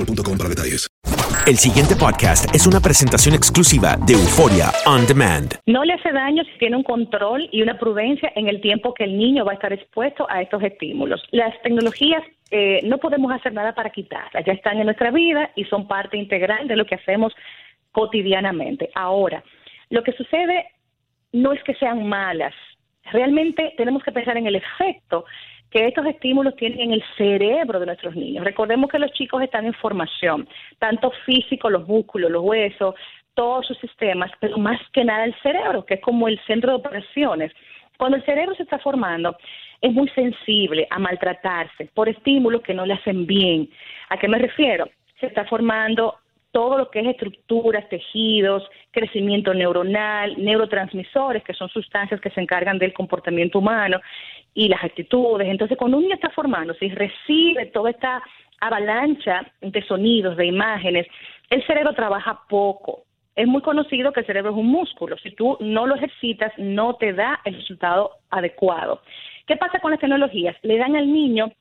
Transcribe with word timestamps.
boostmobile.com 0.00 0.38
para 0.38 0.48
detalles. 0.48 0.88
El 1.46 1.56
siguiente 1.56 1.96
podcast 1.96 2.54
es 2.54 2.66
una 2.66 2.80
presentación 2.80 3.34
exclusiva 3.34 3.96
de 4.06 4.12
Euforia 4.12 4.70
On 4.86 5.06
Demand. 5.06 5.54
No 5.66 5.84
le 5.84 5.94
hace 5.94 6.12
daño 6.12 6.44
si 6.44 6.58
tiene 6.58 6.76
un 6.76 6.82
control 6.82 7.48
y 7.50 7.62
una 7.62 7.78
prudencia 7.78 8.30
en 8.36 8.48
el 8.48 8.60
tiempo 8.60 8.94
que 8.94 9.04
el 9.04 9.16
niño 9.16 9.44
va 9.44 9.52
a 9.52 9.54
estar 9.54 9.72
expuesto 9.72 10.26
a 10.30 10.42
estos 10.42 10.62
estímulos. 10.62 11.22
Las 11.32 11.60
tecnologías 11.62 12.22
eh, 12.50 12.80
no 12.84 12.98
podemos 12.98 13.32
hacer 13.32 13.52
nada 13.52 13.74
para 13.74 13.90
quitarlas, 13.90 14.44
ya 14.44 14.52
están 14.52 14.78
en 14.78 14.86
nuestra 14.86 15.10
vida 15.10 15.50
y 15.56 15.64
son 15.64 15.88
parte 15.88 16.16
integral 16.16 16.68
de 16.68 16.76
lo 16.76 16.84
que 16.84 16.96
hacemos 16.96 17.32
cotidianamente. 17.90 18.90
Ahora, 18.94 19.42
lo 19.88 20.02
que 20.02 20.12
sucede 20.12 20.66
no 21.32 21.52
es 21.52 21.62
que 21.64 21.74
sean 21.74 22.06
malas, 22.06 22.54
realmente 23.12 23.74
tenemos 23.76 24.02
que 24.02 24.12
pensar 24.12 24.36
en 24.36 24.46
el 24.46 24.56
efecto 24.56 25.24
que 25.70 25.86
estos 25.86 26.06
estímulos 26.06 26.56
tienen 26.56 26.80
en 26.80 26.92
el 26.92 27.04
cerebro 27.16 27.78
de 27.78 27.86
nuestros 27.86 28.16
niños. 28.16 28.44
Recordemos 28.44 28.90
que 28.90 28.98
los 28.98 29.12
chicos 29.12 29.42
están 29.42 29.66
en 29.66 29.74
formación, 29.74 30.48
tanto 30.78 31.12
físico, 31.24 31.70
los 31.70 31.86
músculos, 31.86 32.30
los 32.30 32.42
huesos, 32.42 32.94
todos 33.34 33.66
sus 33.66 33.78
sistemas, 33.78 34.30
pero 34.40 34.58
más 34.58 34.80
que 34.92 35.04
nada 35.04 35.24
el 35.24 35.34
cerebro, 35.42 35.86
que 35.86 35.94
es 35.94 36.00
como 36.00 36.28
el 36.28 36.40
centro 36.46 36.72
de 36.72 36.78
operaciones. 36.78 37.52
Cuando 37.96 38.16
el 38.16 38.24
cerebro 38.24 38.54
se 38.54 38.64
está 38.64 38.78
formando, 38.78 39.36
es 39.80 39.92
muy 39.92 40.08
sensible 40.10 40.86
a 40.90 40.98
maltratarse 40.98 41.90
por 41.94 42.08
estímulos 42.08 42.62
que 42.62 42.74
no 42.74 42.84
le 42.84 42.94
hacen 42.94 43.26
bien. 43.26 43.68
¿A 44.08 44.18
qué 44.18 44.28
me 44.28 44.38
refiero? 44.38 44.88
Se 45.20 45.26
está 45.26 45.44
formando 45.44 46.16
todo 46.52 46.78
lo 46.78 46.90
que 46.90 47.00
es 47.00 47.06
estructuras, 47.06 47.88
tejidos, 47.88 48.68
crecimiento 48.90 49.54
neuronal, 49.54 50.34
neurotransmisores, 50.42 51.44
que 51.44 51.54
son 51.54 51.68
sustancias 51.68 52.20
que 52.20 52.30
se 52.30 52.40
encargan 52.40 52.78
del 52.78 52.92
comportamiento 52.92 53.58
humano 53.58 54.00
y 54.54 54.68
las 54.68 54.82
actitudes. 54.82 55.48
Entonces, 55.48 55.78
cuando 55.78 55.98
un 55.98 56.04
niño 56.04 56.16
está 56.16 56.30
formándose 56.30 56.86
y 56.86 56.90
recibe 56.90 57.66
toda 57.66 57.90
esta 57.90 58.22
avalancha 58.60 59.46
de 59.60 59.82
sonidos, 59.82 60.36
de 60.36 60.46
imágenes, 60.46 61.06
el 61.50 61.64
cerebro 61.66 61.94
trabaja 61.94 62.42
poco. 62.48 63.04
Es 63.36 63.46
muy 63.46 63.62
conocido 63.62 64.12
que 64.12 64.20
el 64.20 64.26
cerebro 64.26 64.50
es 64.50 64.56
un 64.56 64.66
músculo. 64.66 65.16
Si 65.18 65.30
tú 65.30 65.56
no 65.60 65.86
lo 65.86 65.94
ejercitas, 65.94 66.52
no 66.58 66.94
te 66.94 67.12
da 67.12 67.40
el 67.44 67.54
resultado 67.54 68.10
adecuado. 68.28 69.02
¿Qué 69.46 69.56
pasa 69.56 69.78
con 69.80 69.92
las 69.92 70.00
tecnologías? 70.00 70.56
Le 70.62 70.78
dan 70.78 70.96
al 70.96 71.10
niño 71.10 71.52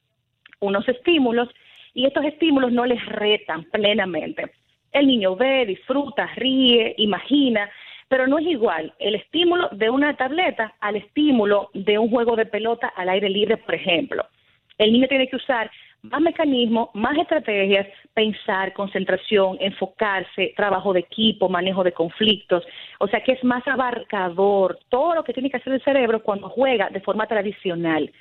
unos 0.59 0.87
estímulos 0.89 1.47
y 1.93 2.05
estos 2.05 2.25
estímulos 2.25 2.71
no 2.71 2.85
les 2.85 3.03
retan 3.05 3.63
plenamente. 3.65 4.51
El 4.91 5.07
niño 5.07 5.35
ve, 5.35 5.65
disfruta, 5.65 6.27
ríe, 6.35 6.95
imagina, 6.97 7.69
pero 8.07 8.27
no 8.27 8.39
es 8.39 8.47
igual 8.47 8.93
el 8.99 9.15
estímulo 9.15 9.69
de 9.71 9.89
una 9.89 10.15
tableta 10.17 10.73
al 10.79 10.95
estímulo 10.95 11.69
de 11.73 11.97
un 11.99 12.09
juego 12.09 12.35
de 12.35 12.47
pelota 12.47 12.87
al 12.95 13.09
aire 13.09 13.29
libre, 13.29 13.57
por 13.57 13.75
ejemplo. 13.75 14.25
El 14.77 14.93
niño 14.93 15.07
tiene 15.07 15.27
que 15.27 15.35
usar 15.35 15.69
más 16.01 16.21
mecanismos, 16.21 16.89
más 16.93 17.17
estrategias, 17.17 17.87
pensar, 18.13 18.73
concentración, 18.73 19.57
enfocarse, 19.59 20.53
trabajo 20.55 20.93
de 20.93 21.01
equipo, 21.01 21.49
manejo 21.49 21.83
de 21.83 21.91
conflictos. 21.91 22.65
O 22.99 23.07
sea 23.07 23.21
que 23.21 23.33
es 23.33 23.43
más 23.43 23.67
abarcador 23.67 24.79
todo 24.89 25.15
lo 25.15 25.23
que 25.23 25.33
tiene 25.33 25.49
que 25.49 25.57
hacer 25.57 25.73
el 25.73 25.83
cerebro 25.83 26.23
cuando 26.23 26.49
juega 26.49 26.89
de 26.89 27.01
forma 27.01 27.27
tradicional. 27.27 28.11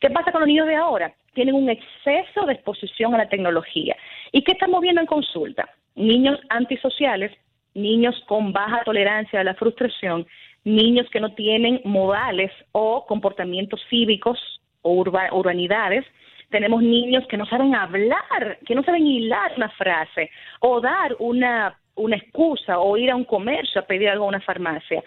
¿Qué 0.00 0.10
pasa 0.10 0.32
con 0.32 0.40
los 0.40 0.48
niños 0.48 0.66
de 0.66 0.76
ahora? 0.76 1.14
Tienen 1.34 1.54
un 1.54 1.68
exceso 1.68 2.46
de 2.46 2.54
exposición 2.54 3.14
a 3.14 3.18
la 3.18 3.28
tecnología. 3.28 3.96
¿Y 4.32 4.42
qué 4.42 4.52
estamos 4.52 4.80
viendo 4.80 5.00
en 5.00 5.06
consulta? 5.06 5.68
Niños 5.96 6.38
antisociales, 6.50 7.32
niños 7.74 8.14
con 8.28 8.52
baja 8.52 8.82
tolerancia 8.84 9.40
a 9.40 9.44
la 9.44 9.54
frustración, 9.54 10.26
niños 10.64 11.08
que 11.10 11.20
no 11.20 11.34
tienen 11.34 11.80
modales 11.84 12.52
o 12.72 13.06
comportamientos 13.06 13.80
cívicos 13.88 14.38
o 14.82 14.92
urbanidades, 14.92 16.04
tenemos 16.50 16.82
niños 16.82 17.24
que 17.28 17.36
no 17.36 17.46
saben 17.46 17.74
hablar, 17.74 18.58
que 18.66 18.74
no 18.74 18.82
saben 18.82 19.06
hilar 19.06 19.52
una 19.56 19.70
frase 19.70 20.30
o 20.60 20.80
dar 20.80 21.16
una, 21.18 21.78
una 21.94 22.16
excusa 22.16 22.78
o 22.78 22.96
ir 22.96 23.10
a 23.10 23.16
un 23.16 23.24
comercio 23.24 23.80
a 23.80 23.86
pedir 23.86 24.08
algo 24.08 24.26
a 24.26 24.28
una 24.28 24.40
farmacia, 24.40 25.02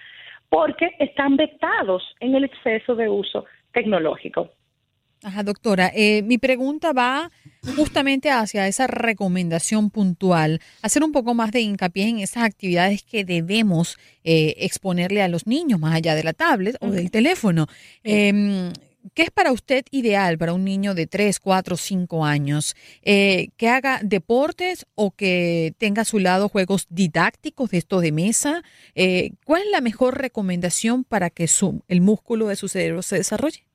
porque 0.49 0.95
están 0.99 1.37
vetados 1.37 2.03
en 2.19 2.35
el 2.35 2.43
exceso 2.43 2.95
de 2.95 3.07
uso 3.07 3.45
tecnológico. 3.71 4.49
Ajá, 5.21 5.43
doctora. 5.43 5.91
Eh, 5.93 6.21
mi 6.23 6.37
pregunta 6.37 6.93
va 6.93 7.29
justamente 7.75 8.31
hacia 8.31 8.67
esa 8.67 8.87
recomendación 8.87 9.89
puntual, 9.89 10.61
hacer 10.81 11.03
un 11.03 11.11
poco 11.11 11.33
más 11.33 11.51
de 11.51 11.59
hincapié 11.61 12.07
en 12.07 12.19
esas 12.19 12.43
actividades 12.43 13.03
que 13.03 13.25
debemos 13.25 13.97
eh, 14.23 14.55
exponerle 14.59 15.21
a 15.21 15.27
los 15.27 15.45
niños, 15.45 15.79
más 15.79 15.93
allá 15.93 16.15
de 16.15 16.23
la 16.23 16.33
tablet 16.33 16.77
o 16.79 16.89
del 16.89 17.11
teléfono. 17.11 17.67
Eh, 18.03 18.71
¿Qué 19.13 19.23
es 19.23 19.31
para 19.31 19.51
usted 19.51 19.85
ideal 19.91 20.37
para 20.37 20.53
un 20.53 20.65
niño 20.65 20.93
de 20.93 21.07
3, 21.07 21.39
4, 21.39 21.77
5 21.77 22.25
años? 22.25 22.75
Eh, 23.01 23.49
¿Que 23.55 23.69
haga 23.69 24.01
deportes 24.03 24.85
o 24.95 25.11
que 25.11 25.73
tenga 25.77 26.01
a 26.01 26.05
su 26.05 26.19
lado 26.19 26.49
juegos 26.49 26.85
didácticos 26.89 27.71
de 27.71 27.77
esto 27.77 28.01
de 28.01 28.11
mesa? 28.11 28.61
Eh, 28.95 29.31
¿Cuál 29.45 29.63
es 29.63 29.71
la 29.71 29.81
mejor 29.81 30.17
recomendación 30.19 31.03
para 31.05 31.29
que 31.29 31.47
su, 31.47 31.81
el 31.87 32.01
músculo 32.01 32.47
de 32.47 32.55
su 32.55 32.67
cerebro 32.67 33.01
se 33.01 33.17
desarrolle? 33.17 33.68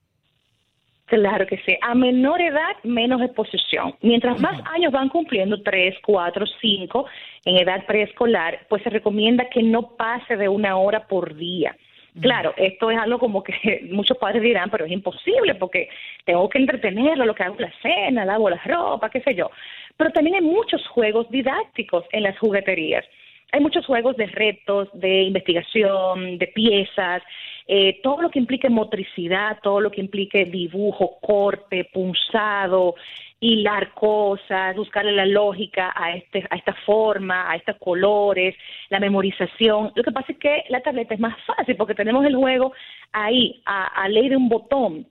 Claro 1.06 1.46
que 1.46 1.58
sí. 1.58 1.76
A 1.82 1.94
menor 1.94 2.40
edad, 2.40 2.76
menos 2.82 3.20
exposición. 3.20 3.94
Mientras 4.00 4.40
más 4.40 4.60
años 4.72 4.90
van 4.90 5.10
cumpliendo, 5.10 5.62
3, 5.62 5.96
4, 6.02 6.46
5, 6.60 7.06
en 7.44 7.56
edad 7.58 7.84
preescolar, 7.86 8.60
pues 8.68 8.82
se 8.82 8.90
recomienda 8.90 9.48
que 9.50 9.62
no 9.62 9.96
pase 9.96 10.36
de 10.36 10.48
una 10.48 10.76
hora 10.76 11.06
por 11.06 11.34
día. 11.34 11.76
Claro, 12.20 12.54
esto 12.56 12.92
es 12.92 12.98
algo 12.98 13.18
como 13.18 13.42
que 13.42 13.80
muchos 13.90 14.16
padres 14.18 14.42
dirán, 14.42 14.70
pero 14.70 14.84
es 14.84 14.92
imposible 14.92 15.56
porque 15.56 15.88
tengo 16.24 16.48
que 16.48 16.58
entretenerlo, 16.58 17.26
lo 17.26 17.34
que 17.34 17.42
hago 17.42 17.56
la 17.58 17.72
cena, 17.82 18.24
lavo 18.24 18.48
la 18.48 18.60
ropa, 18.64 19.10
qué 19.10 19.20
sé 19.20 19.34
yo. 19.34 19.50
Pero 19.96 20.10
también 20.10 20.36
hay 20.36 20.42
muchos 20.42 20.86
juegos 20.88 21.28
didácticos 21.30 22.04
en 22.12 22.22
las 22.22 22.38
jugueterías. 22.38 23.04
Hay 23.52 23.60
muchos 23.60 23.84
juegos 23.86 24.16
de 24.16 24.26
retos, 24.26 24.88
de 24.94 25.22
investigación, 25.22 26.38
de 26.38 26.46
piezas, 26.48 27.22
eh, 27.66 28.00
todo 28.02 28.22
lo 28.22 28.30
que 28.30 28.38
implique 28.38 28.68
motricidad, 28.68 29.58
todo 29.62 29.80
lo 29.80 29.90
que 29.90 30.00
implique 30.00 30.44
dibujo, 30.44 31.18
corte, 31.20 31.88
punzado, 31.92 32.94
hilar 33.40 33.92
cosas, 33.92 34.76
buscarle 34.76 35.12
la 35.12 35.26
lógica 35.26 35.92
a, 35.94 36.14
este, 36.14 36.46
a 36.50 36.56
esta 36.56 36.74
forma, 36.86 37.50
a 37.50 37.56
estos 37.56 37.76
colores, 37.76 38.54
la 38.88 39.00
memorización. 39.00 39.92
Lo 39.94 40.02
que 40.02 40.12
pasa 40.12 40.32
es 40.32 40.38
que 40.38 40.64
la 40.68 40.80
tableta 40.80 41.14
es 41.14 41.20
más 41.20 41.36
fácil 41.44 41.76
porque 41.76 41.94
tenemos 41.94 42.24
el 42.24 42.36
juego 42.36 42.72
ahí, 43.12 43.62
a, 43.66 44.02
a 44.02 44.08
ley 44.08 44.28
de 44.28 44.36
un 44.36 44.48
botón. 44.48 45.06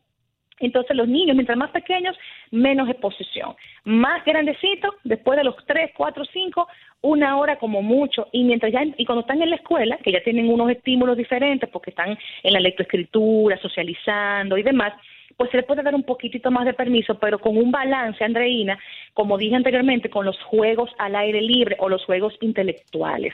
Entonces 0.60 0.96
los 0.96 1.08
niños, 1.08 1.36
mientras 1.36 1.58
más 1.58 1.72
pequeños, 1.72 2.16
menos 2.52 2.90
exposición. 2.90 3.56
Más 3.86 4.24
grandecitos, 4.26 4.96
después 5.04 5.38
de 5.38 5.44
los 5.44 5.56
3, 5.66 5.92
4, 5.96 6.26
5, 6.32 6.68
una 7.02 7.38
hora 7.38 7.58
como 7.58 7.82
mucho. 7.82 8.28
Y 8.32 8.44
mientras 8.44 8.72
ya, 8.72 8.84
y 8.98 9.06
cuando 9.06 9.22
están 9.22 9.42
en 9.42 9.50
la 9.50 9.58
escuela, 9.58 9.98
que 9.98 10.12
ya 10.12 10.24
tienen 10.24 10.50
unos 10.50 10.70
estímulos 10.70 11.18
diferentes 11.18 11.70
porque 11.70 11.90
están 11.90 12.18
en 12.44 12.54
la 12.54 12.60
lectoescritura, 12.60 13.58
socializando 13.58 14.58
y 14.58 14.64
demás, 14.64 14.94
pues 15.38 15.50
se 15.52 15.58
les 15.58 15.66
puede 15.66 15.84
dar 15.84 15.96
un 15.96 16.04
poquitito 16.04 16.52
más 16.52 16.66
de 16.66 16.74
permiso, 16.74 17.16
pero 17.16 17.40
con 17.40 17.58
un 17.58 17.72
balance, 17.72 18.24
Andreina, 18.24 18.78
como 19.14 19.38
dije 19.38 19.56
anteriormente, 19.56 20.10
con 20.10 20.26
los 20.26 20.40
juegos 20.44 20.92
al 20.98 21.16
aire 21.16 21.42
libre 21.42 21.76
o 21.80 21.90
los 21.90 22.06
juegos 22.06 22.36
intelectuales. 22.42 23.34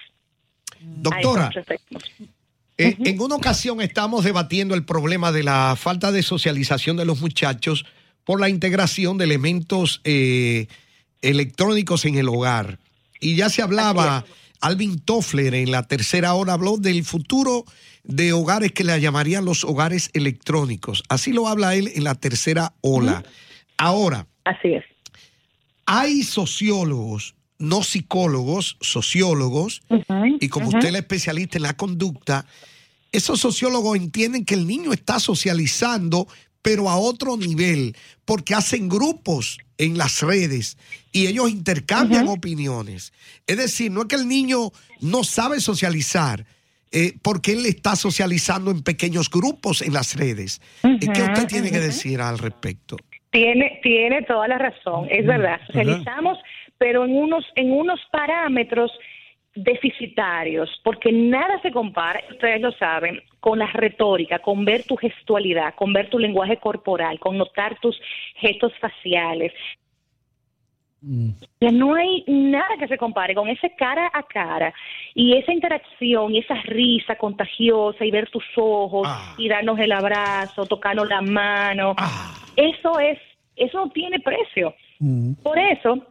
Doctora, 0.79 1.49
eh, 2.79 2.95
en 3.03 3.21
una 3.21 3.35
ocasión 3.35 3.81
estamos 3.81 4.23
debatiendo 4.23 4.73
el 4.73 4.85
problema 4.85 5.31
de 5.31 5.43
la 5.43 5.75
falta 5.77 6.11
de 6.11 6.23
socialización 6.23 6.95
de 6.95 7.05
los 7.05 7.19
muchachos 7.19 7.85
por 8.23 8.39
la 8.39 8.47
integración 8.47 9.17
de 9.17 9.25
elementos 9.25 10.01
eh, 10.03 10.67
electrónicos 11.21 12.05
en 12.05 12.15
el 12.15 12.29
hogar. 12.29 12.79
Y 13.19 13.35
ya 13.35 13.49
se 13.49 13.61
hablaba, 13.61 14.25
Alvin 14.61 14.99
Toffler 14.99 15.53
en 15.55 15.71
la 15.71 15.83
tercera 15.83 16.33
hora 16.35 16.53
habló 16.53 16.77
del 16.77 17.03
futuro 17.03 17.65
de 18.03 18.31
hogares 18.33 18.71
que 18.71 18.83
le 18.83 18.99
llamarían 19.01 19.43
los 19.43 19.63
hogares 19.65 20.09
electrónicos. 20.13 21.03
Así 21.09 21.33
lo 21.33 21.47
habla 21.47 21.75
él 21.75 21.91
en 21.93 22.05
la 22.05 22.15
tercera 22.15 22.73
ola. 22.81 23.23
Ahora. 23.77 24.25
Así 24.45 24.69
es. 24.73 24.85
Hay 25.85 26.23
sociólogos, 26.23 27.35
no 27.57 27.83
psicólogos, 27.83 28.77
sociólogos, 28.79 29.81
y 30.39 30.47
como 30.49 30.69
usted 30.69 30.87
es 30.87 30.91
la 30.93 30.99
especialista 30.99 31.57
en 31.57 31.63
la 31.63 31.75
conducta, 31.75 32.45
esos 33.11 33.39
sociólogos 33.39 33.97
entienden 33.97 34.45
que 34.45 34.55
el 34.55 34.67
niño 34.67 34.93
está 34.93 35.19
socializando, 35.19 36.27
pero 36.61 36.89
a 36.89 36.97
otro 36.97 37.37
nivel, 37.37 37.95
porque 38.25 38.53
hacen 38.53 38.89
grupos 38.89 39.59
en 39.77 39.97
las 39.97 40.21
redes 40.21 40.77
y 41.11 41.27
ellos 41.27 41.49
intercambian 41.49 42.27
opiniones. 42.27 43.13
Es 43.47 43.57
decir, 43.57 43.91
no 43.91 44.01
es 44.01 44.07
que 44.07 44.17
el 44.17 44.27
niño 44.27 44.71
no 45.01 45.23
sabe 45.23 45.59
socializar, 45.61 46.45
eh, 46.91 47.13
porque 47.21 47.53
él 47.53 47.65
está 47.65 47.95
socializando 47.95 48.71
en 48.71 48.83
pequeños 48.83 49.29
grupos 49.29 49.81
en 49.81 49.93
las 49.93 50.15
redes. 50.15 50.61
¿Qué 50.81 51.21
usted 51.21 51.47
tiene 51.47 51.71
que 51.71 51.79
decir 51.79 52.19
al 52.19 52.37
respecto? 52.37 52.97
Tiene, 53.31 53.79
tiene 53.83 54.23
toda 54.23 54.47
la 54.47 54.57
razón, 54.57 55.07
es 55.09 55.25
verdad. 55.25 55.59
Socializamos, 55.67 56.37
pero 56.77 57.05
en 57.05 57.15
unos, 57.15 57.45
en 57.55 57.71
unos 57.71 57.99
parámetros 58.11 58.91
deficitarios, 59.55 60.69
porque 60.83 61.11
nada 61.11 61.61
se 61.61 61.71
compara, 61.71 62.21
ustedes 62.29 62.61
lo 62.61 62.71
saben, 62.73 63.21
con 63.39 63.59
la 63.59 63.67
retórica, 63.67 64.39
con 64.39 64.65
ver 64.65 64.83
tu 64.83 64.95
gestualidad, 64.95 65.73
con 65.75 65.93
ver 65.93 66.09
tu 66.09 66.19
lenguaje 66.19 66.57
corporal, 66.57 67.19
con 67.19 67.37
notar 67.37 67.79
tus 67.79 67.99
gestos 68.35 68.71
faciales. 68.79 69.53
Mm. 71.01 71.29
No 71.71 71.95
hay 71.95 72.25
nada 72.27 72.75
que 72.77 72.87
se 72.87 72.97
compare 72.97 73.33
con 73.33 73.47
ese 73.47 73.73
cara 73.77 74.11
a 74.13 74.23
cara 74.23 74.73
y 75.13 75.37
esa 75.37 75.53
interacción 75.53 76.35
y 76.35 76.39
esa 76.39 76.55
risa 76.63 77.15
contagiosa 77.15 78.03
y 78.03 78.11
ver 78.11 78.29
tus 78.29 78.43
ojos 78.57 79.07
ah. 79.09 79.35
y 79.37 79.47
darnos 79.47 79.79
el 79.79 79.93
abrazo, 79.93 80.65
tocarnos 80.65 81.07
la 81.07 81.21
mano. 81.21 81.95
Ah. 81.97 82.35
Eso 82.55 82.99
es, 82.99 83.17
eso 83.55 83.85
no 83.85 83.89
tiene 83.91 84.19
precio. 84.19 84.75
Mm. 84.99 85.33
Por 85.41 85.57
eso 85.57 86.05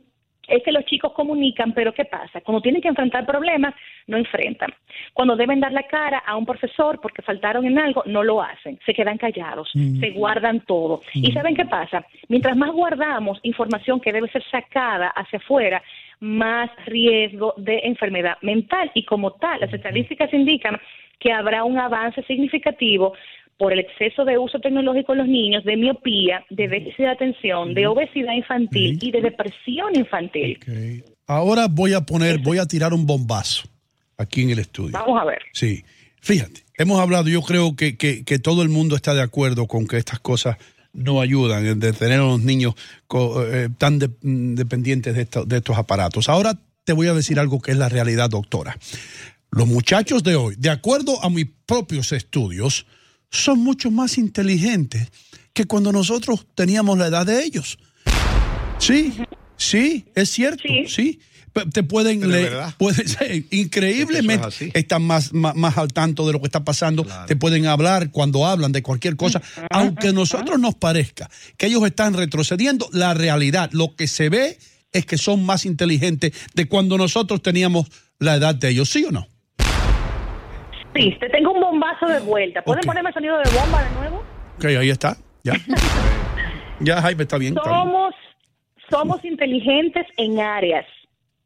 es 0.48 0.62
que 0.62 0.72
los 0.72 0.84
chicos 0.84 1.12
comunican, 1.12 1.72
pero 1.72 1.92
¿qué 1.92 2.04
pasa? 2.04 2.40
Cuando 2.40 2.60
tienen 2.60 2.82
que 2.82 2.88
enfrentar 2.88 3.26
problemas, 3.26 3.74
no 4.06 4.16
enfrentan. 4.16 4.72
Cuando 5.12 5.36
deben 5.36 5.60
dar 5.60 5.72
la 5.72 5.84
cara 5.84 6.18
a 6.26 6.36
un 6.36 6.46
profesor 6.46 7.00
porque 7.00 7.22
faltaron 7.22 7.64
en 7.66 7.78
algo, 7.78 8.02
no 8.06 8.22
lo 8.22 8.42
hacen. 8.42 8.78
Se 8.84 8.94
quedan 8.94 9.18
callados, 9.18 9.70
mm. 9.74 10.00
se 10.00 10.10
guardan 10.10 10.60
todo. 10.60 11.02
¿Y 11.14 11.30
mm. 11.30 11.34
saben 11.34 11.54
qué 11.54 11.66
pasa? 11.66 12.04
Mientras 12.28 12.56
más 12.56 12.72
guardamos 12.72 13.38
información 13.42 14.00
que 14.00 14.12
debe 14.12 14.28
ser 14.30 14.42
sacada 14.50 15.08
hacia 15.08 15.38
afuera, 15.38 15.82
más 16.20 16.70
riesgo 16.86 17.54
de 17.56 17.80
enfermedad 17.84 18.38
mental. 18.42 18.90
Y 18.94 19.04
como 19.04 19.32
tal, 19.32 19.60
las 19.60 19.72
estadísticas 19.72 20.32
indican 20.32 20.80
que 21.18 21.32
habrá 21.32 21.64
un 21.64 21.78
avance 21.78 22.22
significativo 22.22 23.14
por 23.58 23.72
el 23.72 23.80
exceso 23.80 24.24
de 24.24 24.38
uso 24.38 24.60
tecnológico 24.60 25.12
en 25.12 25.18
los 25.18 25.28
niños, 25.28 25.64
de 25.64 25.76
miopía, 25.76 26.44
de 26.48 26.68
déficit 26.68 26.98
de 26.98 27.08
atención, 27.08 27.74
de 27.74 27.88
obesidad 27.88 28.32
infantil 28.32 28.98
y 29.02 29.10
de 29.10 29.20
depresión 29.20 29.96
infantil. 29.96 31.04
Ahora 31.26 31.66
voy 31.68 31.92
a 31.92 32.00
poner, 32.00 32.38
voy 32.38 32.58
a 32.58 32.66
tirar 32.66 32.94
un 32.94 33.04
bombazo 33.04 33.68
aquí 34.16 34.42
en 34.42 34.50
el 34.50 34.60
estudio. 34.60 34.92
Vamos 34.92 35.20
a 35.20 35.24
ver. 35.24 35.40
Sí, 35.52 35.84
fíjate, 36.20 36.62
hemos 36.78 37.00
hablado, 37.00 37.28
yo 37.28 37.42
creo 37.42 37.74
que, 37.74 37.96
que, 37.96 38.38
todo 38.38 38.62
el 38.62 38.68
mundo 38.68 38.94
está 38.94 39.12
de 39.12 39.22
acuerdo 39.22 39.66
con 39.66 39.88
que 39.88 39.96
estas 39.96 40.20
cosas 40.20 40.56
no 40.92 41.20
ayudan, 41.20 41.80
de 41.80 41.92
tener 41.92 42.20
a 42.20 42.24
los 42.24 42.40
niños 42.40 42.74
eh, 43.12 43.68
tan 43.76 43.98
dependientes 43.98 45.16
de, 45.16 45.26
de 45.46 45.56
estos 45.56 45.76
aparatos. 45.76 46.28
Ahora 46.28 46.54
te 46.84 46.92
voy 46.92 47.08
a 47.08 47.12
decir 47.12 47.40
algo 47.40 47.60
que 47.60 47.72
es 47.72 47.76
la 47.76 47.88
realidad, 47.88 48.30
doctora. 48.30 48.78
Los 49.50 49.66
muchachos 49.66 50.22
de 50.22 50.36
hoy, 50.36 50.54
de 50.56 50.70
acuerdo 50.70 51.22
a 51.24 51.28
mis 51.28 51.46
propios 51.66 52.12
estudios, 52.12 52.86
son 53.30 53.60
mucho 53.60 53.90
más 53.90 54.18
inteligentes 54.18 55.08
que 55.52 55.64
cuando 55.64 55.92
nosotros 55.92 56.46
teníamos 56.54 56.98
la 56.98 57.08
edad 57.08 57.26
de 57.26 57.44
ellos. 57.44 57.78
Sí, 58.78 59.12
sí, 59.56 60.06
es 60.14 60.30
cierto, 60.30 60.62
sí. 60.86 61.20
Te 61.72 61.82
pueden 61.82 62.30
leer, 62.30 62.56
pueden 62.76 63.08
ser, 63.08 63.44
increíblemente, 63.50 64.70
están 64.74 65.02
más, 65.02 65.32
más, 65.32 65.76
al 65.76 65.92
tanto 65.92 66.24
de 66.26 66.32
lo 66.32 66.40
que 66.40 66.46
está 66.46 66.62
pasando, 66.62 67.04
te 67.26 67.34
pueden 67.34 67.66
hablar 67.66 68.12
cuando 68.12 68.46
hablan 68.46 68.70
de 68.70 68.82
cualquier 68.82 69.16
cosa, 69.16 69.42
aunque 69.70 70.08
a 70.08 70.12
nosotros 70.12 70.60
nos 70.60 70.76
parezca 70.76 71.28
que 71.56 71.66
ellos 71.66 71.84
están 71.84 72.14
retrocediendo, 72.14 72.88
la 72.92 73.12
realidad, 73.14 73.70
lo 73.72 73.96
que 73.96 74.06
se 74.06 74.28
ve 74.28 74.58
es 74.92 75.04
que 75.06 75.18
son 75.18 75.44
más 75.44 75.66
inteligentes 75.66 76.32
de 76.54 76.68
cuando 76.68 76.96
nosotros 76.96 77.42
teníamos 77.42 77.88
la 78.20 78.36
edad 78.36 78.54
de 78.54 78.68
ellos, 78.68 78.90
¿sí 78.90 79.04
o 79.04 79.10
no? 79.10 79.26
Te 81.18 81.28
tengo 81.30 81.52
un 81.52 81.60
bombazo 81.60 82.06
de 82.06 82.20
vuelta. 82.20 82.62
¿Pueden 82.62 82.84
ponerme 82.84 83.10
el 83.10 83.14
sonido 83.14 83.38
de 83.38 83.50
bomba 83.50 83.82
de 83.82 83.90
nuevo? 83.94 84.24
Ok, 84.56 84.64
ahí 84.64 84.90
está. 84.90 85.16
Ya. 85.44 85.54
ya, 86.80 87.00
Jaime, 87.02 87.22
está 87.22 87.38
bien. 87.38 87.54
Somos, 87.54 88.14
somos 88.90 89.24
inteligentes 89.24 90.06
en 90.16 90.40
áreas. 90.40 90.86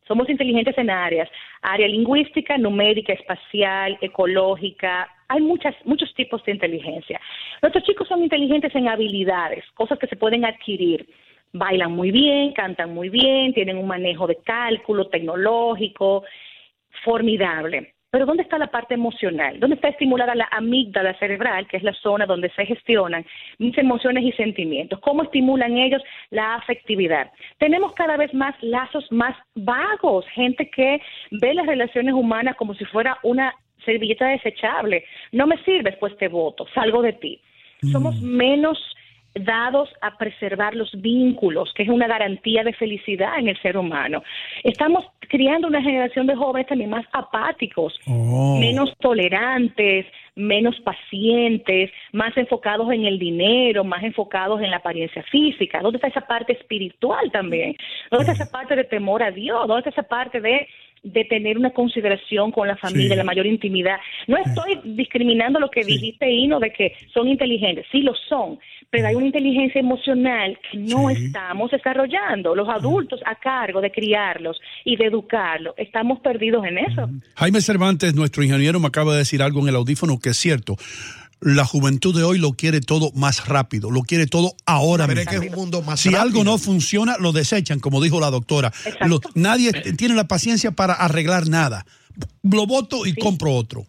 Somos 0.08 0.28
inteligentes 0.28 0.76
en 0.78 0.90
áreas. 0.90 1.28
Área 1.60 1.86
lingüística, 1.86 2.56
numérica, 2.58 3.12
espacial, 3.12 3.98
ecológica. 4.00 5.08
Hay 5.28 5.40
muchas, 5.40 5.74
muchos 5.84 6.12
tipos 6.14 6.42
de 6.44 6.52
inteligencia. 6.52 7.20
Nuestros 7.60 7.84
chicos 7.84 8.08
son 8.08 8.22
inteligentes 8.22 8.74
en 8.74 8.88
habilidades, 8.88 9.64
cosas 9.74 9.98
que 9.98 10.06
se 10.06 10.16
pueden 10.16 10.44
adquirir 10.44 11.06
bailan 11.52 11.92
muy 11.92 12.10
bien, 12.10 12.52
cantan 12.52 12.94
muy 12.94 13.08
bien, 13.08 13.52
tienen 13.52 13.76
un 13.76 13.86
manejo 13.86 14.26
de 14.26 14.36
cálculo 14.36 15.08
tecnológico 15.08 16.24
formidable. 17.04 17.94
Pero 18.12 18.26
¿dónde 18.26 18.42
está 18.42 18.58
la 18.58 18.70
parte 18.70 18.92
emocional? 18.92 19.58
¿Dónde 19.58 19.76
está 19.76 19.88
estimulada 19.88 20.34
la 20.34 20.46
amígdala 20.52 21.18
cerebral, 21.18 21.66
que 21.66 21.78
es 21.78 21.82
la 21.82 21.94
zona 21.94 22.26
donde 22.26 22.50
se 22.50 22.66
gestionan 22.66 23.24
mis 23.56 23.76
emociones 23.78 24.22
y 24.22 24.32
sentimientos? 24.32 25.00
¿Cómo 25.00 25.22
estimulan 25.22 25.78
ellos 25.78 26.02
la 26.28 26.56
afectividad? 26.56 27.32
Tenemos 27.56 27.94
cada 27.94 28.18
vez 28.18 28.34
más 28.34 28.54
lazos 28.60 29.10
más 29.10 29.34
vagos, 29.54 30.26
gente 30.34 30.68
que 30.68 31.00
ve 31.30 31.54
las 31.54 31.66
relaciones 31.66 32.12
humanas 32.12 32.54
como 32.56 32.74
si 32.74 32.84
fuera 32.84 33.16
una 33.22 33.54
servilleta 33.82 34.26
desechable. 34.26 35.06
No 35.32 35.46
me 35.46 35.56
sirves, 35.64 35.96
pues 35.96 36.14
te 36.18 36.28
voto, 36.28 36.66
salgo 36.74 37.00
de 37.00 37.14
ti. 37.14 37.40
Somos 37.90 38.20
mm. 38.20 38.26
menos 38.26 38.78
dados 39.34 39.88
a 40.00 40.16
preservar 40.18 40.74
los 40.74 40.90
vínculos, 41.00 41.72
que 41.74 41.84
es 41.84 41.88
una 41.88 42.06
garantía 42.06 42.62
de 42.64 42.72
felicidad 42.72 43.38
en 43.38 43.48
el 43.48 43.60
ser 43.62 43.76
humano. 43.76 44.22
Estamos 44.62 45.04
criando 45.28 45.68
una 45.68 45.82
generación 45.82 46.26
de 46.26 46.36
jóvenes 46.36 46.68
también 46.68 46.90
más 46.90 47.06
apáticos, 47.12 47.98
oh. 48.06 48.58
menos 48.58 48.92
tolerantes, 48.98 50.06
menos 50.34 50.78
pacientes, 50.80 51.90
más 52.12 52.36
enfocados 52.36 52.90
en 52.92 53.04
el 53.04 53.18
dinero, 53.18 53.84
más 53.84 54.02
enfocados 54.02 54.60
en 54.60 54.70
la 54.70 54.78
apariencia 54.78 55.22
física. 55.24 55.80
¿Dónde 55.80 55.96
está 55.96 56.08
esa 56.08 56.26
parte 56.26 56.52
espiritual 56.52 57.30
también? 57.30 57.74
¿Dónde 58.10 58.30
está 58.30 58.44
esa 58.44 58.52
parte 58.52 58.76
de 58.76 58.84
temor 58.84 59.22
a 59.22 59.30
Dios? 59.30 59.66
¿Dónde 59.66 59.80
está 59.80 59.90
esa 59.90 60.08
parte 60.08 60.40
de 60.40 60.68
de 61.02 61.24
tener 61.24 61.58
una 61.58 61.70
consideración 61.70 62.52
con 62.52 62.68
la 62.68 62.76
familia, 62.76 63.16
la 63.16 63.24
mayor 63.24 63.46
intimidad. 63.46 63.96
No 64.28 64.36
estoy 64.36 64.80
discriminando 64.96 65.58
lo 65.58 65.70
que 65.70 65.84
dijiste, 65.84 66.30
Ino, 66.30 66.60
de 66.60 66.72
que 66.72 66.94
son 67.12 67.28
inteligentes. 67.28 67.86
Sí 67.90 68.02
lo 68.02 68.14
son, 68.28 68.58
pero 68.90 69.08
hay 69.08 69.14
una 69.14 69.26
inteligencia 69.26 69.80
emocional 69.80 70.58
que 70.70 70.78
no 70.78 71.10
estamos 71.10 71.70
desarrollando. 71.70 72.54
Los 72.54 72.68
adultos 72.68 73.20
a 73.26 73.34
cargo 73.34 73.80
de 73.80 73.90
criarlos 73.90 74.60
y 74.84 74.96
de 74.96 75.06
educarlos, 75.06 75.74
estamos 75.76 76.20
perdidos 76.20 76.64
en 76.66 76.78
eso. 76.78 77.08
Jaime 77.34 77.60
Cervantes, 77.60 78.14
nuestro 78.14 78.44
ingeniero, 78.44 78.78
me 78.78 78.86
acaba 78.86 79.12
de 79.12 79.18
decir 79.18 79.42
algo 79.42 79.60
en 79.60 79.68
el 79.68 79.76
audífono 79.76 80.18
que 80.20 80.30
es 80.30 80.36
cierto. 80.36 80.76
La 81.44 81.64
juventud 81.64 82.16
de 82.16 82.22
hoy 82.22 82.38
lo 82.38 82.52
quiere 82.52 82.80
todo 82.80 83.10
más 83.14 83.48
rápido, 83.48 83.90
lo 83.90 84.02
quiere 84.02 84.26
todo 84.26 84.54
ahora 84.64 85.06
mismo. 85.08 85.22
es 85.22 85.28
que 85.28 85.36
es 85.46 85.50
un 85.52 85.58
mundo 85.58 85.82
más 85.82 85.98
Si 86.00 86.08
rápido. 86.08 86.22
algo 86.22 86.44
no 86.44 86.56
funciona, 86.58 87.16
lo 87.18 87.32
desechan, 87.32 87.80
como 87.80 88.00
dijo 88.00 88.20
la 88.20 88.30
doctora. 88.30 88.70
Lo- 89.06 89.20
nadie 89.34 89.72
tiene 89.96 90.14
la 90.14 90.28
paciencia 90.28 90.70
para 90.70 90.94
arreglar 90.94 91.48
nada. 91.48 91.84
Lo 92.42 92.66
voto 92.66 93.06
y 93.06 93.14
compro 93.14 93.52
otro. 93.54 93.84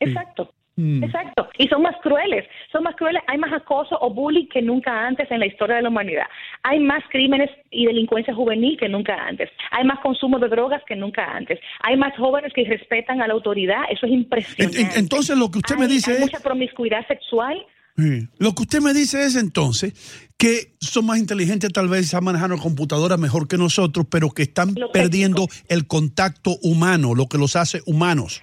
Exacto. 0.00 0.52
Mm. 0.76 1.02
Exacto. 1.02 1.48
Y 1.58 1.66
son 1.66 1.82
más 1.82 1.96
crueles. 2.02 2.44
Son 2.70 2.84
más 2.84 2.94
crueles. 2.94 3.20
Hay 3.26 3.36
más 3.36 3.52
acoso 3.52 3.98
o 4.00 4.14
bullying 4.14 4.46
que 4.46 4.62
nunca 4.62 5.06
antes 5.08 5.28
en 5.30 5.40
la 5.40 5.46
historia 5.46 5.74
de 5.76 5.82
la 5.82 5.88
humanidad. 5.88 6.26
Hay 6.68 6.80
más 6.80 7.02
crímenes 7.10 7.50
y 7.70 7.86
delincuencia 7.86 8.34
juvenil 8.34 8.76
que 8.78 8.88
nunca 8.88 9.14
antes. 9.26 9.48
Hay 9.70 9.84
más 9.84 9.98
consumo 10.00 10.38
de 10.38 10.48
drogas 10.48 10.82
que 10.86 10.96
nunca 10.96 11.24
antes. 11.24 11.58
Hay 11.80 11.96
más 11.96 12.12
jóvenes 12.16 12.52
que 12.52 12.64
respetan 12.64 13.22
a 13.22 13.26
la 13.26 13.32
autoridad. 13.34 13.82
Eso 13.90 14.06
es 14.06 14.12
impresionante. 14.12 14.80
En- 14.80 14.86
en- 14.86 14.98
entonces 14.98 15.36
lo 15.38 15.50
que 15.50 15.58
usted 15.58 15.76
me 15.76 15.86
dice 15.88 16.10
hay 16.10 16.16
es- 16.18 16.22
mucha 16.22 16.40
promiscuidad 16.40 17.06
sexual. 17.06 17.56
Sí. 17.96 18.28
Lo 18.38 18.54
que 18.54 18.62
usted 18.62 18.80
me 18.80 18.92
dice 18.94 19.24
es 19.24 19.34
entonces 19.34 19.92
que 20.36 20.74
son 20.80 21.06
más 21.06 21.18
inteligentes, 21.18 21.72
tal 21.72 21.88
vez 21.88 22.02
están 22.02 22.22
manejando 22.22 22.56
computadora 22.58 23.16
mejor 23.16 23.48
que 23.48 23.56
nosotros, 23.56 24.06
pero 24.08 24.30
que 24.30 24.42
están 24.42 24.74
perdiendo 24.92 25.48
el 25.68 25.86
contacto 25.88 26.56
humano, 26.62 27.14
lo 27.16 27.26
que 27.26 27.38
los 27.38 27.56
hace 27.56 27.80
humanos. 27.86 28.42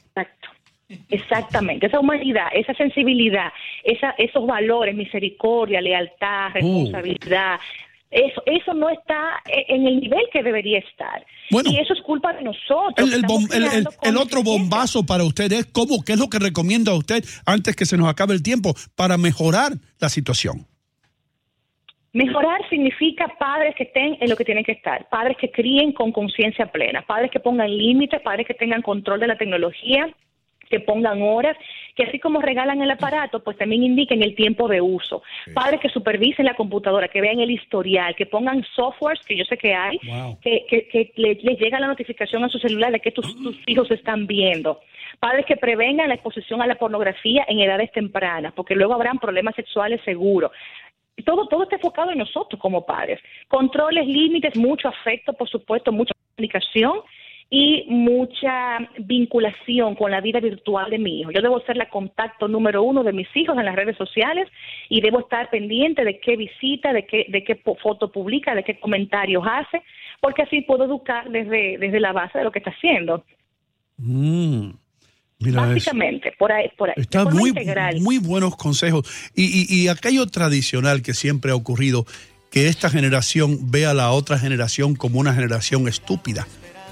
Exactamente, 1.10 1.88
esa 1.88 2.00
humanidad, 2.00 2.48
esa 2.53 2.74
sensibilidad, 2.75 3.51
esa, 3.84 4.12
esos 4.20 4.46
valores, 4.46 4.94
misericordia, 4.96 5.82
lealtad, 5.82 6.51
responsabilidad, 6.53 7.60
eso, 8.12 8.41
eso 8.45 8.74
no 8.74 8.89
está 8.89 9.41
e- 9.51 9.65
en 9.75 9.88
el 9.88 10.00
nivel 10.00 10.21
que 10.31 10.41
debería 10.43 10.79
estar. 10.79 11.25
y 11.50 11.77
eso 11.77 11.93
es 11.93 12.01
culpa 12.01 12.33
de 12.33 12.43
nosotros. 12.43 12.93
El, 12.97 13.13
el 13.13 13.21
Estamos 13.21 13.43
bom- 13.43 13.53
el- 13.55 13.63
el- 13.63 13.69
creando 13.69 13.89
el 14.03 14.17
otro 14.17 14.43
bombazo 14.43 15.05
para 15.05 15.24
usted 15.24 15.51
es 15.51 15.65
cómo, 15.67 16.03
qué 16.03 16.13
es 16.13 16.19
lo 16.19 16.29
que 16.29 16.39
recomienda 16.39 16.93
usted 16.93 17.24
antes 17.45 17.75
que 17.75 17.85
se 17.85 17.97
nos 17.97 18.07
acabe 18.07 18.33
el 18.33 18.41
tiempo 18.43 18.74
para 18.95 19.17
mejorar 19.17 19.74
la 20.00 20.09
situación. 20.09 20.65
Mejorar 22.13 22.62
significa 22.69 23.27
padres 23.38 23.75
que 23.75 23.83
estén 23.83 24.17
en 24.21 24.29
lo 24.29 24.38
que 24.38 24.45
tienen 24.45 24.63
que 24.63 24.71
estar, 24.71 25.09
padres 25.09 25.35
que 25.38 25.51
críen 25.51 25.91
con 25.91 26.13
conciencia 26.13 26.65
plena, 26.67 27.01
padres 27.05 27.29
que 27.29 27.41
pongan 27.41 27.75
límites, 27.75 28.21
padres 28.21 28.47
que 28.47 28.53
tengan 28.53 28.81
control 28.81 29.19
de 29.19 29.27
la 29.27 29.38
tecnología, 29.38 30.07
que 30.69 30.79
pongan 30.79 31.22
horas, 31.22 31.57
que 31.95 32.03
así 32.03 32.19
como 32.19 32.41
regalan 32.41 32.81
el 32.81 32.91
aparato, 32.91 33.43
pues 33.43 33.57
también 33.57 33.84
indiquen 33.84 34.24
el 34.24 34.36
tiempo 34.36 34.67
de 34.67 34.81
uso. 34.81 35.22
Padres 35.53 35.79
que 35.79 35.89
supervisen 35.89 36.45
la 36.45 36.55
computadora, 36.55 37.07
que 37.07 37.22
vean 37.22 37.39
el 37.39 37.51
historial, 37.51 38.15
que 38.15 38.25
pongan 38.25 38.63
softwares, 38.75 39.22
que 39.25 39.38
yo 39.38 39.45
sé 39.45 39.57
que 39.57 39.74
hay, 39.74 39.98
que, 40.41 40.65
que, 40.67 40.88
que 40.88 41.12
le- 41.15 41.36
les 41.41 41.60
llega 41.60 41.79
la 41.79 41.88
notificación 41.88 42.43
a 42.43 42.50
su 42.50 42.60
celular 42.60 42.91
de 42.91 43.00
que 43.00 43.12
tus, 43.12 43.25
tus 43.41 43.57
hijos 43.67 43.89
están 43.91 44.27
viendo. 44.27 44.79
Padres 45.19 45.45
que 45.45 45.55
prevengan 45.57 46.10
la 46.10 46.15
exposición 46.15 46.62
a 46.62 46.67
la 46.67 46.75
pornografía 46.75 47.45
en 47.48 47.60
edades 47.60 47.91
tempranas, 47.91 48.53
porque 48.53 48.75
luego 48.75 48.93
habrán 48.93 49.19
problemas 49.19 49.55
sexuales 49.55 50.01
seguros 50.03 50.51
todo, 51.24 51.48
todo 51.48 51.63
está 51.63 51.75
enfocado 51.77 52.12
en 52.12 52.17
nosotros 52.17 52.60
como 52.60 52.86
padres. 52.86 53.22
Controles, 53.48 54.05
límites, 54.05 54.57
mucho 54.57 54.89
afecto, 54.89 55.31
por 55.31 55.48
supuesto, 55.48 55.93
mucha 55.93 56.13
comunicación 56.36 57.00
y 57.57 57.85
mucha 57.88 58.79
vinculación 59.00 59.95
con 59.95 60.12
la 60.12 60.19
vida 60.19 60.41
virtual 60.41 60.89
de 60.89 61.00
mi 61.00 61.21
hijo. 61.21 61.31
Yo 61.31 61.41
debo 61.41 61.62
ser 61.62 61.77
la 61.77 61.88
contacto 61.89 62.50
número 62.50 62.83
uno 62.83 63.01
de 63.01 63.13
mis 63.13 63.29
hijos 63.33 63.57
en 63.57 63.63
las 63.63 63.75
redes 63.77 63.95
sociales 63.95 64.50
y 64.89 65.00
debo 65.00 65.21
estar 65.21 65.50
pendiente 65.50 66.03
de 66.03 66.19
qué 66.19 66.35
visita, 66.35 66.91
de 66.91 67.05
qué, 67.05 67.27
de 67.29 67.45
qué 67.45 67.55
foto 67.81 68.12
publica, 68.12 68.53
de 68.55 68.63
qué 68.65 68.77
comentarios 68.77 69.41
hace, 69.50 69.81
porque 70.19 70.41
así 70.41 70.62
puedo 70.63 70.83
educar 70.83 71.29
desde, 71.29 71.77
desde 71.77 72.01
la 72.01 72.12
base 72.12 72.39
de 72.39 72.43
lo 72.43 72.51
que 72.51 72.59
está 72.59 72.71
haciendo. 72.71 73.24
Mm. 73.97 74.71
Mira 75.39 75.62
eso. 75.62 75.69
Básicamente, 75.74 76.33
por 76.38 76.51
ahí, 76.51 76.69
por 76.77 76.89
ahí. 76.89 76.95
Está 76.97 77.24
muy, 77.24 77.51
integral. 77.51 78.01
muy 78.01 78.17
buenos 78.17 78.57
consejos. 78.57 79.31
Y, 79.33 79.43
y- 79.45 79.83
y 79.83 79.88
aquello 79.88 80.25
tradicional 80.27 81.01
que 81.01 81.13
siempre 81.13 81.51
ha 81.51 81.55
ocurrido, 81.55 82.05
que 82.51 82.67
esta 82.67 82.89
generación 82.89 83.71
ve 83.71 83.85
a 83.85 83.93
la 83.93 84.12
otra 84.12 84.38
generación 84.39 84.95
como 84.95 85.19
una 85.21 85.33
generación 85.33 85.88
estúpida. 85.88 86.47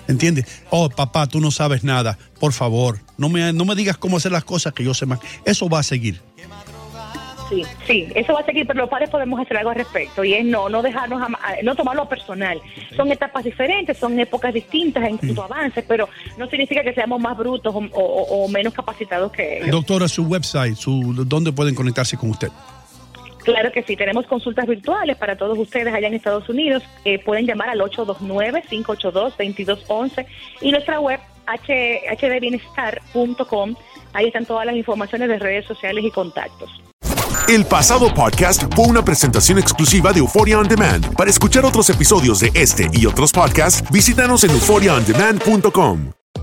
¿Entiendes? 0.07 0.63
Oh, 0.69 0.89
papá, 0.89 1.27
tú 1.27 1.39
no 1.39 1.51
sabes 1.51 1.83
nada. 1.83 2.17
Por 2.39 2.53
favor, 2.53 2.99
no 3.17 3.29
me, 3.29 3.53
no 3.53 3.65
me 3.65 3.75
digas 3.75 3.97
cómo 3.97 4.17
hacer 4.17 4.31
las 4.31 4.43
cosas 4.43 4.73
que 4.73 4.83
yo 4.83 4.93
sé 4.93 5.05
más. 5.05 5.19
Eso 5.45 5.69
va 5.69 5.79
a 5.79 5.83
seguir. 5.83 6.19
Sí, 7.49 7.63
sí, 7.85 8.07
eso 8.15 8.33
va 8.33 8.39
a 8.39 8.45
seguir, 8.45 8.65
pero 8.65 8.79
los 8.79 8.89
padres 8.89 9.09
podemos 9.09 9.39
hacer 9.39 9.57
algo 9.57 9.69
al 9.69 9.75
respecto 9.75 10.23
y 10.23 10.33
es 10.33 10.45
no, 10.45 10.69
no 10.69 10.81
dejarnos, 10.81 11.21
ama- 11.21 11.39
no 11.61 11.75
tomarlo 11.75 12.07
personal. 12.09 12.59
Son 12.95 13.11
etapas 13.11 13.43
diferentes, 13.43 13.97
son 13.97 14.17
épocas 14.19 14.53
distintas 14.53 15.03
en 15.03 15.17
cuanto 15.17 15.41
a 15.43 15.45
avances, 15.45 15.83
pero 15.87 16.07
no 16.37 16.49
significa 16.49 16.81
que 16.83 16.93
seamos 16.93 17.19
más 17.19 17.37
brutos 17.37 17.75
o, 17.75 17.79
o- 17.79 18.45
o 18.45 18.47
menos 18.47 18.73
capacitados 18.73 19.31
que 19.33 19.57
ellos. 19.57 19.71
Doctora, 19.71 20.07
su 20.07 20.23
website, 20.23 20.75
su, 20.75 21.13
¿dónde 21.27 21.51
pueden 21.51 21.75
conectarse 21.75 22.17
con 22.17 22.29
usted? 22.31 22.47
Claro 23.43 23.71
que 23.71 23.83
sí, 23.83 23.95
tenemos 23.95 24.27
consultas 24.27 24.67
virtuales 24.67 25.15
para 25.17 25.37
todos 25.37 25.57
ustedes 25.57 25.91
allá 25.93 26.07
en 26.07 26.13
Estados 26.13 26.49
Unidos. 26.49 26.83
Eh, 27.05 27.19
pueden 27.19 27.45
llamar 27.45 27.69
al 27.69 27.79
829-582-2211 27.81 30.25
y 30.61 30.71
nuestra 30.71 30.99
web 30.99 31.21
hdbienestar.com. 31.45 33.75
Ahí 34.13 34.27
están 34.27 34.45
todas 34.45 34.65
las 34.65 34.75
informaciones 34.75 35.29
de 35.29 35.39
redes 35.39 35.65
sociales 35.65 36.05
y 36.05 36.11
contactos. 36.11 36.69
El 37.49 37.65
pasado 37.65 38.13
podcast 38.13 38.73
fue 38.73 38.85
una 38.85 39.03
presentación 39.03 39.59
exclusiva 39.59 40.13
de 40.13 40.19
Euphoria 40.19 40.57
On 40.59 40.67
Demand. 40.67 41.13
Para 41.15 41.29
escuchar 41.29 41.65
otros 41.65 41.89
episodios 41.89 42.39
de 42.39 42.51
este 42.53 42.89
y 42.93 43.05
otros 43.05 43.33
podcasts, 43.33 43.83
visítanos 43.91 44.45
en 44.45 44.51
euphoriaondemand.com. 44.51 46.22